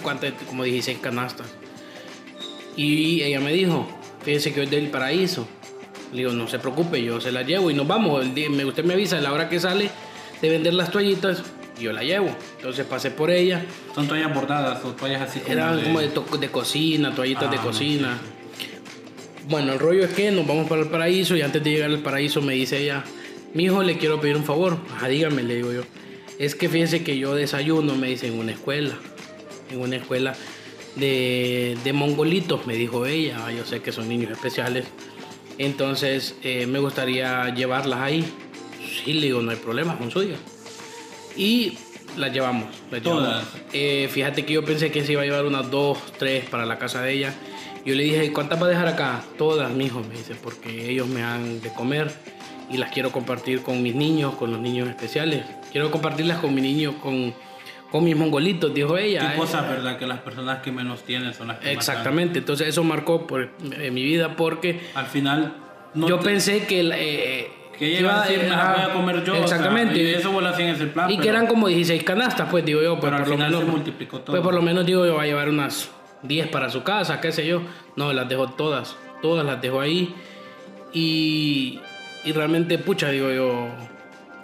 como 0.48 0.64
16 0.64 0.98
canastas, 1.00 1.48
y 2.76 3.22
ella 3.22 3.40
me 3.40 3.54
dijo, 3.54 3.88
fíjese 4.24 4.54
que 4.54 4.62
hoy 4.62 4.66
es 4.66 4.72
del 4.72 4.88
paraíso. 4.90 5.48
Le 6.12 6.20
digo, 6.20 6.32
no 6.34 6.48
se 6.48 6.60
preocupe, 6.60 7.04
yo 7.04 7.20
se 7.22 7.32
la 7.32 7.42
llevo 7.44 7.72
y 7.72 7.74
nos 7.74 7.88
vamos. 7.88 8.24
El 8.24 8.34
día- 8.36 8.50
me- 8.50 8.66
usted 8.66 8.84
me 8.84 8.94
avisa 8.94 9.18
a 9.18 9.22
la 9.22 9.32
hora 9.34 9.50
que 9.50 9.60
sale 9.60 9.90
de 10.42 10.50
vender 10.50 10.74
las 10.74 10.92
toallitas, 10.92 11.42
y 11.80 11.84
yo 11.84 11.92
la 11.94 12.04
llevo. 12.04 12.30
Entonces 12.58 12.86
pasé 12.86 13.10
por 13.12 13.32
ella, 13.32 13.64
Son 13.96 14.08
toallas 14.08 14.34
bordadas 14.34 14.84
o 14.86 14.92
toallas 14.92 15.22
así 15.22 15.40
como 15.40 15.54
eran 15.54 15.78
de- 15.78 15.84
como 15.84 16.00
de, 16.00 16.08
to- 16.10 16.38
de 16.40 16.50
cocina, 16.50 17.14
toallitas 17.16 17.46
Ah, 17.48 17.52
de 17.52 17.58
no, 17.58 17.64
cocina. 17.64 18.18
Bueno, 19.50 19.74
el 19.74 19.80
rollo 19.80 20.06
es 20.06 20.12
que 20.14 20.32
nos 20.32 20.48
vamos 20.48 20.68
para 20.70 20.82
el 20.82 20.88
paraíso 20.88 21.36
y 21.36 21.42
antes 21.42 21.64
de 21.64 21.70
llegar 21.72 21.90
al 21.90 22.00
paraíso 22.00 22.42
me 22.42 22.54
dice 22.54 22.80
ella, 22.82 23.04
mi 23.54 23.66
hijo 23.66 23.84
le 23.84 23.98
quiero 23.98 24.22
pedir 24.22 24.36
un 24.38 24.44
favor. 24.46 24.78
Ajá, 24.96 25.08
dígame, 25.08 25.44
le 25.44 25.56
digo 25.56 25.72
yo. 25.74 25.82
Es 26.40 26.56
que 26.56 26.70
fíjense 26.70 27.04
que 27.04 27.18
yo 27.18 27.36
desayuno, 27.36 27.96
me 27.96 28.08
dice, 28.08 28.28
en 28.28 28.40
una 28.40 28.52
escuela. 28.52 28.96
En 29.72 29.80
una 29.80 29.96
escuela 29.98 30.36
de, 30.96 31.78
de 31.84 31.94
mongolitos, 31.94 32.66
me 32.68 32.76
dijo 32.76 33.06
ella. 33.06 33.38
Ah, 33.46 33.52
Yo 33.52 33.66
sé 33.66 33.82
que 33.82 33.92
son 33.92 34.10
niños 34.10 34.32
especiales. 34.32 34.86
Entonces 35.58 36.36
eh, 36.44 36.66
me 36.66 36.80
gustaría 36.80 37.54
llevarlas 37.54 38.00
ahí. 38.00 38.26
Sí, 39.04 39.14
le 39.14 39.28
digo, 39.28 39.42
no 39.42 39.52
hay 39.52 39.58
problema, 39.58 39.98
son 39.98 40.12
suyas. 40.12 40.40
Y 41.36 41.78
las 42.18 42.32
llevamos. 42.34 42.70
Las 42.92 43.02
Todas. 43.02 43.28
llevamos. 43.44 43.48
Eh, 43.74 44.10
fíjate 44.12 44.46
que 44.46 44.54
yo 44.54 44.64
pensé 44.66 44.92
que 44.92 45.04
se 45.04 45.14
iba 45.14 45.22
a 45.22 45.26
llevar 45.26 45.46
unas 45.46 45.70
dos, 45.70 45.98
tres 46.18 46.46
para 46.50 46.66
la 46.66 46.78
casa 46.78 47.02
de 47.02 47.14
ella. 47.14 47.34
Yo 47.86 47.96
le 47.96 48.04
dije, 48.04 48.32
¿cuántas 48.32 48.62
va 48.62 48.68
a 48.68 48.70
dejar 48.70 48.88
acá? 48.88 49.24
Todas, 49.38 49.72
mijo, 49.74 50.02
me 50.02 50.16
dice, 50.16 50.36
porque 50.36 50.90
ellos 50.90 51.08
me 51.08 51.22
han 51.22 51.62
de 51.62 51.72
comer 51.74 52.12
y 52.70 52.78
las 52.78 52.92
quiero 52.92 53.12
compartir 53.12 53.62
con 53.62 53.82
mis 53.84 53.96
niños, 53.96 54.36
con 54.36 54.52
los 54.52 54.60
niños 54.60 54.88
especiales. 54.90 55.44
Quiero 55.72 55.92
compartirlas 55.92 56.40
con 56.40 56.54
mis 56.56 56.64
niños, 56.64 56.96
con, 57.02 57.34
con 57.92 58.04
mis 58.04 58.16
mongolitos, 58.16 58.74
dijo 58.74 58.98
ella. 58.98 59.30
Qué 59.30 59.36
eh. 59.36 59.38
cosa, 59.38 59.62
¿verdad? 59.62 59.98
Que 59.98 60.08
las 60.08 60.20
personas 60.20 60.60
que 60.60 60.72
menos 60.72 61.04
tienen 61.04 61.34
son 61.34 61.48
las 61.50 61.60
que 61.60 61.66
más. 61.68 61.74
Exactamente, 61.76 62.40
entonces 62.40 62.68
eso 62.68 62.84
marcó 62.84 63.28
por, 63.28 63.52
eh, 63.80 63.92
mi 63.92 64.04
vida 64.04 64.36
porque 64.36 64.82
Al 64.96 65.06
final, 65.08 65.54
no 65.94 66.08
yo 66.08 66.20
te- 66.20 66.26
pensé 66.26 66.66
que... 66.66 66.82
eh, 66.94 67.52
que 67.78 67.88
ella 67.88 68.00
iba 68.02 68.22
a 68.22 68.28
decir, 68.28 68.44
me 68.44 68.50
las 68.50 68.76
voy 68.78 68.86
a 68.92 68.94
comer 68.94 69.24
yo. 69.26 69.34
o 69.34 69.36
sea, 69.36 69.44
Exactamente. 69.46 70.00
y 70.02 70.08
eso 70.14 70.32
vos 70.32 70.44
lo 70.44 70.56
en 70.60 70.68
ese 70.70 70.86
plan. 70.86 71.10
Y 71.10 71.16
que 71.18 71.24
pero- 71.24 71.38
eran 71.38 71.48
como 71.48 71.68
16 71.68 72.04
canastas, 72.04 72.48
pues 72.52 72.64
digo 72.64 72.84
yo, 72.84 73.00
pues 73.00 73.06
Pero 73.06 73.16
al 73.16 73.22
por 73.24 73.30
lo 73.30 73.36
final 73.36 73.50
menos. 73.52 73.66
se 73.66 73.72
multiplicó 73.72 74.20
todo. 74.20 74.32
Pues 74.36 74.44
por 74.44 74.54
lo 74.54 74.62
menos 74.62 74.86
digo 74.86 75.06
yo, 75.08 75.16
va 75.16 75.24
a 75.24 75.26
llevar 75.26 75.50
unas 75.50 75.90
10 76.22 76.48
para 76.50 76.70
su 76.70 76.84
casa, 76.84 77.20
qué 77.20 77.32
sé 77.32 77.48
yo. 77.48 77.64
No, 77.96 78.14
las 78.14 78.30
dejo 78.30 78.48
todas, 78.50 78.96
todas 79.24 79.44
las 79.44 79.60
dejo 79.60 79.82
ahí. 79.82 80.14
Y, 80.94 81.80
y 82.24 82.32
realmente, 82.32 82.78
pucha, 82.78 83.10
digo 83.10 83.32
yo, 83.32 83.68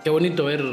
qué 0.04 0.10
bonito 0.10 0.46
ver. 0.46 0.64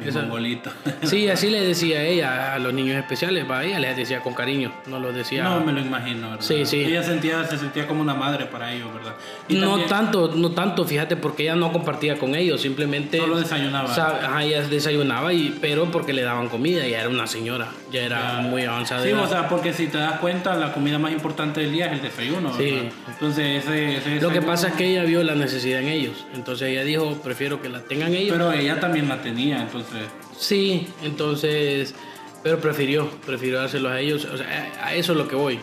Sí, 1.02 1.28
así 1.28 1.50
le 1.50 1.60
decía 1.62 2.02
ella 2.04 2.54
a 2.54 2.58
los 2.58 2.72
niños 2.72 2.96
especiales, 2.96 3.48
va, 3.50 3.64
ella 3.64 3.78
les 3.80 3.96
decía 3.96 4.20
con 4.20 4.34
cariño, 4.34 4.72
no 4.86 4.98
los 5.00 5.14
decía. 5.14 5.44
No 5.44 5.60
me 5.60 5.72
lo 5.72 5.80
imagino, 5.80 6.30
¿verdad? 6.30 6.44
Sí, 6.44 6.64
sí. 6.66 6.82
Ella 6.84 7.02
sentía, 7.02 7.44
se 7.46 7.58
sentía 7.58 7.86
como 7.86 8.00
una 8.02 8.14
madre 8.14 8.46
para 8.46 8.72
ellos, 8.72 8.92
¿verdad? 8.94 9.14
Y 9.48 9.54
no 9.54 9.68
también- 9.70 9.88
tanto, 9.88 10.32
no 10.34 10.50
tanto, 10.52 10.84
fíjate, 10.84 11.16
porque 11.16 11.44
ella 11.44 11.56
no 11.56 11.72
compartía 11.72 12.16
con 12.18 12.34
ellos, 12.34 12.60
simplemente... 12.60 13.18
Solo 13.18 13.38
desayunaba. 13.38 13.88
Sa- 13.94 14.26
Ajá, 14.26 14.44
ella 14.44 14.62
desayunaba, 14.62 15.32
y, 15.32 15.56
pero 15.60 15.90
porque 15.90 16.12
le 16.12 16.22
daban 16.22 16.48
comida, 16.48 16.86
ya 16.86 17.00
era 17.00 17.08
una 17.08 17.26
señora, 17.26 17.68
ya 17.92 18.00
era 18.02 18.40
muy 18.40 18.62
avanzada. 18.64 19.02
Sí, 19.04 19.12
o 19.12 19.26
sea, 19.26 19.48
porque 19.48 19.72
si 19.72 19.86
te 19.88 19.98
das 19.98 20.18
cuenta, 20.20 20.54
la 20.56 20.72
comida 20.72 20.98
más 20.98 21.12
importante 21.12 21.60
del 21.60 21.72
día 21.72 21.86
es 21.86 21.92
el 21.92 22.02
desayuno. 22.02 22.56
Sí. 22.56 22.70
¿verdad? 22.70 22.90
Entonces, 23.08 23.64
ese, 23.64 23.96
ese 23.96 24.20
Lo 24.20 24.30
que 24.30 24.42
pasa 24.42 24.68
es 24.68 24.74
que 24.74 24.86
ella 24.86 25.04
vio 25.04 25.22
la 25.22 25.34
necesidad 25.34 25.80
en 25.80 25.88
ellos, 25.88 26.24
entonces 26.34 26.68
ella 26.68 26.84
dijo, 26.84 27.20
prefiero 27.22 27.60
que 27.62 27.68
la 27.68 27.80
tengan 27.80 28.14
ellos. 28.14 28.36
Pero 28.36 28.52
ella 28.52 28.78
también 28.80 29.08
la 29.08 29.20
tenía, 29.22 29.60
entonces. 29.62 29.89
Sí, 30.38 30.88
entonces, 31.02 31.94
pero 32.42 32.58
prefirió, 32.60 33.10
prefirió 33.26 33.58
dárselos 33.58 33.92
a 33.92 34.00
ellos, 34.00 34.24
o 34.24 34.36
sea, 34.36 34.72
a 34.82 34.86
a 34.88 34.94
eso 34.94 35.12
es 35.12 35.18
lo 35.18 35.28
que 35.28 35.36
voy. 35.36 35.58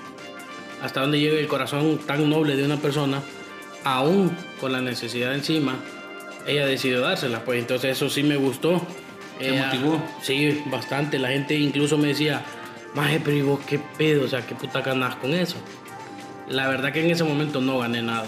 Hasta 0.82 1.02
donde 1.02 1.20
llega 1.20 1.40
el 1.40 1.48
corazón 1.48 1.98
tan 2.06 2.30
noble 2.30 2.56
de 2.56 2.64
una 2.66 2.78
persona, 2.78 3.22
aún 3.84 4.36
con 4.62 4.72
la 4.72 4.82
necesidad 4.82 5.34
encima, 5.34 5.76
ella 6.46 6.66
decidió 6.66 7.02
dárselas, 7.02 7.42
pues 7.44 7.60
entonces 7.60 7.92
eso 7.98 8.10
sí 8.10 8.24
me 8.24 8.38
gustó. 8.38 8.82
¿Te 9.40 9.50
Ella- 9.50 9.66
motivó? 9.66 10.02
Sí, 10.22 10.64
bastante. 10.68 11.20
La 11.20 11.30
gente 11.30 11.56
incluso 11.56 11.98
me 11.98 12.08
decía, 12.10 12.44
maje, 12.96 13.20
pero 13.24 13.38
¿y 13.38 13.42
vos 13.42 13.60
qué 13.68 13.80
pedo? 13.98 14.26
O 14.26 14.28
sea, 14.28 14.46
¿qué 14.46 14.56
puta 14.56 14.82
ganas 14.82 15.16
con 15.18 15.34
eso? 15.34 15.58
La 16.48 16.68
verdad 16.68 16.92
que 16.94 17.04
en 17.04 17.12
ese 17.12 17.24
momento 17.24 17.60
no 17.62 17.80
gané 17.80 18.02
nada. 18.02 18.28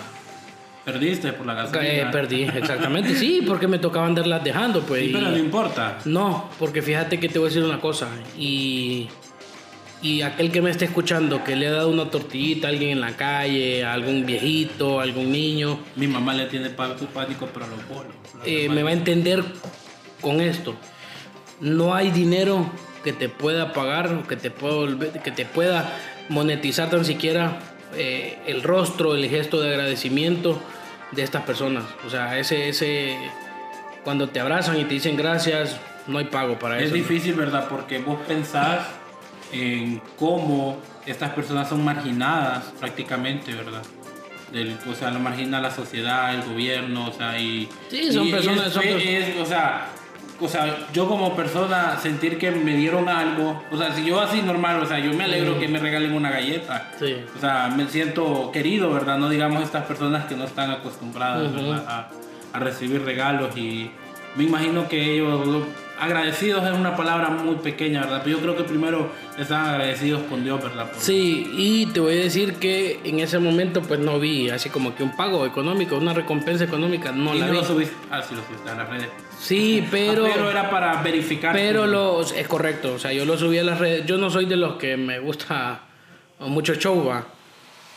Perdiste 0.85 1.33
por 1.33 1.45
la 1.45 1.53
Eh, 1.53 1.55
gasolina. 1.57 2.11
perdí, 2.11 2.43
exactamente. 2.43 3.13
Sí, 3.15 3.41
porque 3.45 3.67
me 3.67 3.77
tocaba 3.79 4.07
andarlas 4.07 4.43
dejando, 4.43 4.81
pues. 4.81 5.03
Sí, 5.03 5.09
pero 5.13 5.29
no 5.29 5.37
importa. 5.37 5.99
No, 6.05 6.49
porque 6.57 6.81
fíjate 6.81 7.19
que 7.19 7.29
te 7.29 7.37
voy 7.37 7.47
a 7.47 7.49
decir 7.49 7.63
una 7.63 7.79
cosa. 7.79 8.07
Y, 8.37 9.07
y 10.01 10.21
aquel 10.21 10.51
que 10.51 10.61
me 10.61 10.71
esté 10.71 10.85
escuchando, 10.85 11.43
que 11.43 11.55
le 11.55 11.67
ha 11.67 11.71
dado 11.71 11.89
una 11.89 12.09
tortillita 12.09 12.67
a 12.67 12.71
alguien 12.71 12.91
en 12.91 13.01
la 13.01 13.15
calle, 13.15 13.83
a 13.83 13.93
algún 13.93 14.25
viejito, 14.25 14.99
a 14.99 15.03
algún 15.03 15.31
niño, 15.31 15.79
Mi 15.95 16.07
mamá 16.07 16.33
le 16.33 16.45
tiene 16.45 16.69
pánico, 16.69 17.47
pero 17.53 17.67
los 17.67 17.87
bolos. 17.87 18.13
Los 18.37 18.47
eh, 18.47 18.69
me 18.69 18.81
va 18.81 18.89
a 18.89 18.93
entender 18.93 19.43
con 20.21 20.39
esto. 20.41 20.75
No 21.59 21.93
hay 21.93 22.09
dinero 22.09 22.65
que 23.03 23.11
te 23.13 23.27
pueda 23.29 23.73
pagar, 23.73 24.23
que 24.27 24.37
te 24.37 24.49
pueda, 24.49 25.11
que 25.21 25.31
te 25.31 25.45
pueda 25.45 25.93
monetizar 26.29 26.89
tan 26.89 27.03
siquiera 27.05 27.59
eh, 27.95 28.37
el 28.47 28.63
rostro, 28.63 29.15
el 29.15 29.27
gesto 29.29 29.59
de 29.61 29.69
agradecimiento 29.69 30.61
de 31.11 31.23
estas 31.23 31.43
personas. 31.43 31.83
O 32.05 32.09
sea, 32.09 32.37
ese, 32.37 32.69
ese, 32.69 33.17
cuando 34.03 34.29
te 34.29 34.39
abrazan 34.39 34.79
y 34.79 34.83
te 34.85 34.93
dicen 34.95 35.17
gracias, 35.17 35.77
no 36.07 36.17
hay 36.19 36.25
pago 36.25 36.57
para 36.59 36.77
Es 36.77 36.85
eso. 36.85 36.95
difícil, 36.95 37.33
¿verdad? 37.33 37.67
Porque 37.69 37.99
vos 37.99 38.19
pensás 38.27 38.87
en 39.51 40.01
cómo 40.17 40.77
estas 41.05 41.31
personas 41.31 41.67
son 41.69 41.83
marginadas 41.83 42.65
prácticamente, 42.79 43.53
¿verdad? 43.53 43.81
Del, 44.51 44.75
o 44.89 44.95
sea, 44.95 45.11
lo 45.11 45.19
margina 45.19 45.59
la 45.61 45.69
sociedad, 45.71 46.33
el 46.33 46.41
gobierno, 46.43 47.07
o 47.09 47.11
sea, 47.13 47.39
y... 47.39 47.69
Sí, 47.89 48.11
son 48.11 48.27
y- 48.27 48.31
personas- 48.31 48.67
es- 48.67 48.73
son 48.73 48.83
es- 48.83 49.29
es, 49.29 49.37
o 49.39 49.45
sea, 49.45 49.87
o 50.41 50.47
sea, 50.47 50.87
yo 50.93 51.07
como 51.07 51.35
persona 51.35 51.97
sentir 51.99 52.37
que 52.37 52.51
me 52.51 52.75
dieron 52.75 53.09
algo, 53.09 53.63
o 53.71 53.77
sea, 53.77 53.93
si 53.93 54.05
yo 54.05 54.19
así 54.19 54.41
normal, 54.41 54.81
o 54.81 54.85
sea, 54.85 54.99
yo 54.99 55.13
me 55.13 55.23
alegro 55.25 55.59
que 55.59 55.67
me 55.67 55.79
regalen 55.79 56.13
una 56.13 56.29
galleta. 56.29 56.91
Sí. 56.99 57.15
O 57.35 57.39
sea, 57.39 57.67
me 57.75 57.87
siento 57.87 58.49
querido, 58.51 58.91
¿verdad? 58.93 59.17
No 59.17 59.29
digamos 59.29 59.61
estas 59.63 59.85
personas 59.85 60.25
que 60.25 60.35
no 60.35 60.45
están 60.45 60.71
acostumbradas 60.71 61.47
Ujú. 61.51 61.55
¿verdad? 61.71 61.85
a, 61.87 62.09
a 62.53 62.59
recibir 62.59 63.03
regalos 63.03 63.55
y 63.57 63.91
me 64.35 64.43
imagino 64.45 64.87
que 64.87 65.15
ellos, 65.15 65.45
lo- 65.47 65.65
agradecidos 65.99 66.65
es 66.65 66.73
una 66.73 66.95
palabra 66.95 67.29
muy 67.29 67.55
pequeña, 67.55 68.01
¿verdad? 68.01 68.21
Pero 68.23 68.37
yo 68.37 68.41
creo 68.43 68.55
que 68.57 68.63
primero 68.63 69.11
están 69.37 69.65
agradecidos 69.65 70.21
con 70.23 70.43
Dios, 70.43 70.61
¿verdad? 70.63 70.91
Por- 70.91 70.99
Sí, 71.01 71.49
y 71.53 71.85
te 71.87 71.99
voy 71.99 72.13
a 72.17 72.21
decir 72.23 72.55
que 72.55 72.99
en 73.03 73.19
ese 73.19 73.39
momento 73.39 73.81
pues 73.81 73.99
no 73.99 74.19
vi 74.19 74.49
así 74.49 74.69
como 74.69 74.95
que 74.95 75.03
un 75.03 75.15
pago 75.15 75.45
económico, 75.45 75.95
una 75.97 76.13
recompensa 76.13 76.63
económica, 76.63 77.11
no 77.11 77.35
y 77.35 77.39
la 77.39 77.45
no 77.47 77.51
vi. 77.51 77.57
lo 77.59 77.63
subiste, 77.65 77.95
ah, 78.11 78.21
sí 78.21 78.35
lo 78.35 78.41
subiste 78.43 78.69
a 78.69 78.75
las 78.75 78.89
redes. 78.89 79.07
Sí, 79.39 79.85
pero... 79.91 80.25
Ah, 80.25 80.29
pero 80.33 80.49
era 80.51 80.69
para 80.69 81.01
verificar. 81.01 81.53
Pero 81.53 81.83
que- 81.83 81.87
los, 81.89 82.31
es 82.33 82.47
correcto, 82.47 82.93
o 82.93 82.99
sea, 82.99 83.13
yo 83.13 83.25
lo 83.25 83.37
subí 83.37 83.57
a 83.57 83.63
las 83.63 83.79
redes. 83.79 84.05
Yo 84.05 84.17
no 84.17 84.29
soy 84.29 84.45
de 84.45 84.55
los 84.57 84.75
que 84.77 84.97
me 84.97 85.19
gusta 85.19 85.81
mucho 86.39 86.75
show, 86.75 87.05
va. 87.07 87.25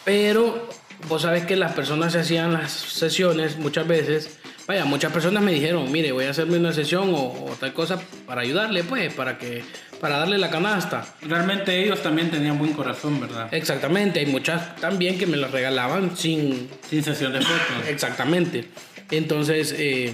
Pero 0.04 0.68
vos 1.08 1.22
sabes 1.22 1.44
que 1.46 1.56
las 1.56 1.72
personas 1.72 2.12
se 2.12 2.20
hacían 2.20 2.52
las 2.52 2.72
sesiones 2.72 3.56
muchas 3.58 3.86
veces. 3.86 4.38
Vaya, 4.66 4.84
muchas 4.84 5.12
personas 5.12 5.42
me 5.42 5.52
dijeron, 5.52 5.90
mire, 5.90 6.12
voy 6.12 6.24
a 6.24 6.30
hacerme 6.30 6.56
una 6.56 6.72
sesión 6.72 7.12
o, 7.14 7.46
o 7.46 7.56
tal 7.58 7.72
cosa 7.72 8.00
para 8.26 8.42
ayudarle, 8.42 8.84
pues, 8.84 9.12
para 9.12 9.38
que 9.38 9.62
para 10.00 10.18
darle 10.18 10.36
la 10.36 10.50
canasta. 10.50 11.04
Realmente 11.22 11.80
ellos 11.80 12.02
también 12.02 12.28
tenían 12.28 12.58
buen 12.58 12.72
corazón, 12.72 13.20
¿verdad? 13.20 13.52
Exactamente, 13.54 14.18
hay 14.18 14.26
muchas 14.26 14.74
también 14.76 15.16
que 15.16 15.28
me 15.28 15.36
las 15.36 15.52
regalaban 15.52 16.16
sin... 16.16 16.68
Sin 16.90 17.04
sesión 17.04 17.32
de 17.32 17.40
fotos. 17.40 17.60
Exactamente. 17.88 18.64
Entonces, 19.12 19.72
eh, 19.78 20.12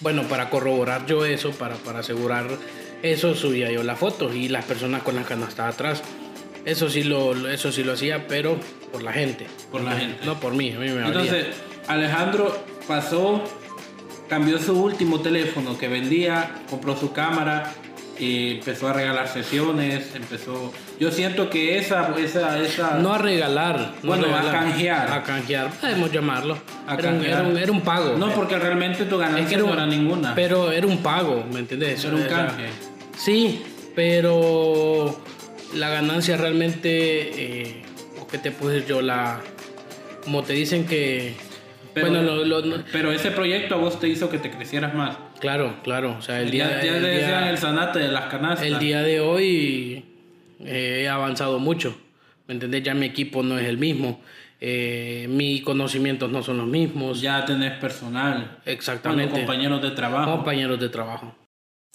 bueno, 0.00 0.24
para 0.24 0.50
corroborar 0.50 1.06
yo 1.06 1.24
eso, 1.24 1.52
para, 1.52 1.76
para 1.76 2.00
asegurar 2.00 2.46
eso, 3.04 3.36
subía 3.36 3.70
yo 3.70 3.84
la 3.84 3.94
foto 3.94 4.34
y 4.34 4.48
las 4.48 4.64
personas 4.64 5.02
con 5.02 5.14
las 5.14 5.26
canastas 5.26 5.74
atrás. 5.74 6.02
Eso 6.64 6.90
sí 6.90 7.04
lo, 7.04 7.48
eso 7.48 7.70
sí 7.70 7.84
lo 7.84 7.92
hacía, 7.92 8.26
pero 8.26 8.58
por 8.90 9.02
la 9.02 9.12
gente. 9.12 9.46
Por 9.70 9.82
la 9.82 9.92
gente. 9.92 10.24
No 10.24 10.40
por 10.40 10.54
mí, 10.54 10.72
a 10.72 10.78
mí 10.78 10.88
me 10.88 10.94
valía. 10.94 11.06
Entonces, 11.06 11.46
Alejandro 11.86 12.64
pasó, 12.88 13.44
cambió 14.28 14.58
su 14.58 14.80
último 14.82 15.20
teléfono 15.20 15.76
que 15.78 15.88
vendía, 15.88 16.50
compró 16.70 16.96
su 16.96 17.12
cámara 17.12 17.72
y 18.18 18.52
empezó 18.58 18.88
a 18.88 18.92
regalar 18.92 19.26
sesiones, 19.28 20.14
empezó... 20.14 20.72
Yo 21.00 21.10
siento 21.10 21.50
que 21.50 21.78
esa... 21.78 22.14
esa, 22.18 22.58
esa 22.60 22.98
No 22.98 23.12
a 23.14 23.18
regalar. 23.18 23.94
no 24.02 24.08
Bueno, 24.08 24.24
a 24.26 24.40
regalar, 24.40 24.52
canjear. 24.52 25.12
A 25.12 25.22
canjear, 25.24 25.70
podemos 25.72 26.12
llamarlo. 26.12 26.56
A 26.86 26.94
era, 26.94 27.08
un, 27.08 27.14
canjear. 27.16 27.40
era 27.40 27.48
un- 27.48 27.58
era 27.58 27.72
un 27.72 27.80
pago. 27.80 28.16
No, 28.16 28.32
porque 28.32 28.58
realmente 28.58 29.04
tu 29.06 29.16
Es 29.16 29.20
ganancia 29.20 29.48
que 29.48 29.54
era 29.54 29.64
no 29.64 29.72
era 29.72 29.86
ninguna. 29.86 30.34
Pero 30.34 30.70
era 30.70 30.86
un 30.86 30.98
pago, 30.98 31.44
¿me 31.52 31.60
entiendes? 31.60 32.04
Era 32.04 32.14
un 32.14 32.22
canje. 32.24 32.66
Sí, 33.18 33.62
pero 33.96 35.20
la 35.74 35.88
ganancia 35.88 36.36
realmente, 36.36 36.90
eh, 37.70 37.82
¿o 38.20 38.26
¿qué 38.28 38.38
te 38.38 38.50
puedo 38.52 38.72
decir 38.72 38.88
yo? 38.88 39.02
La, 39.02 39.40
como 40.22 40.42
te 40.44 40.52
dicen 40.52 40.86
que, 40.86 41.34
Pero, 41.94 42.08
bueno, 42.10 42.22
lo- 42.22 42.44
lo- 42.44 42.62
no- 42.62 42.84
pero 42.92 43.12
ese 43.12 43.30
proyecto 43.30 43.74
a 43.74 43.78
vos 43.78 44.00
te 44.00 44.08
hizo 44.08 44.30
que 44.30 44.38
te 44.38 44.50
crecieras 44.50 44.94
más. 44.94 45.16
claro, 45.40 45.76
claro, 45.82 46.16
o 46.18 46.22
sea, 46.22 46.40
el 46.40 46.50
día, 46.50 46.80
ya 46.80 46.84
ya 46.84 46.96
el 46.96 47.02
día- 47.02 47.50
el 47.50 47.58
sanate 47.58 47.98
de 47.98 48.08
las 48.08 48.26
canastas. 48.26 48.66
el 48.66 48.78
día 48.78 49.02
de 49.02 49.20
hoy 49.20 50.04
eh, 50.64 51.02
he 51.04 51.08
avanzado 51.08 51.58
mucho, 51.58 51.96
¿me 52.46 52.54
entiendes? 52.54 52.82
Ya 52.82 52.94
mi 52.94 53.06
equipo 53.06 53.42
no 53.42 53.58
es 53.58 53.66
el 53.68 53.78
mismo, 53.78 54.20
eh, 54.60 55.26
mis 55.28 55.62
conocimientos 55.62 56.30
no 56.30 56.42
son 56.42 56.58
los 56.58 56.66
mismos, 56.68 57.20
Ya 57.20 57.44
tenés 57.44 57.72
personal. 57.78 58.58
exactamente, 58.64 59.32
Bueno, 59.32 59.46
compañeros 59.46 59.82
de 59.82 59.90
trabajo. 59.90 60.30
compañeros 60.36 60.78
de 60.80 60.88
trabajo. 60.88 61.34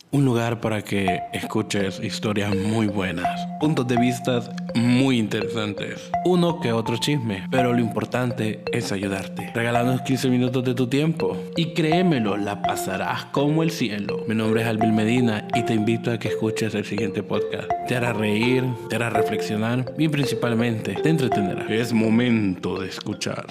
Un 0.10 0.24
lugar 0.24 0.62
para 0.62 0.82
que 0.84 1.20
escuches 1.34 2.00
historias 2.02 2.56
muy 2.56 2.88
buenas, 2.88 3.28
puntos 3.60 3.86
de 3.88 3.98
vista 3.98 4.40
muy 4.74 5.20
interesantes, 5.20 6.10
uno 6.24 6.62
que 6.62 6.72
otro 6.72 6.96
chisme, 6.96 7.46
pero 7.52 7.74
lo 7.74 7.80
importante 7.80 8.64
es 8.72 8.94
ayudarte. 8.94 9.52
Regálanos 9.54 10.04
15 10.04 10.30
minutos 10.30 10.64
de 10.64 10.76
tu 10.76 10.88
tiempo 10.88 11.36
y 11.58 11.74
créemelo, 11.74 12.38
la 12.38 12.62
pasarás 12.62 13.26
como 13.26 13.64
el 13.64 13.72
cielo. 13.72 14.24
Mi 14.30 14.36
nombre 14.36 14.62
es 14.62 14.68
Alvin 14.68 14.96
Medina 14.96 15.46
y 15.54 15.64
te 15.64 15.74
invito 15.74 16.10
a 16.12 16.18
que 16.18 16.30
escuches 16.30 16.74
el 16.74 16.86
siguiente 16.86 17.22
podcast. 17.22 17.68
Te 17.90 17.98
hará 17.98 18.14
reír, 18.14 18.64
te 18.90 18.96
hará 18.96 19.10
reflexionar 19.10 19.94
y 19.98 20.08
principalmente 20.08 20.94
te 20.94 21.10
entretenerá. 21.10 21.66
Es 21.68 21.92
momento 21.92 22.80
de 22.80 22.88
escuchar. 22.88 23.48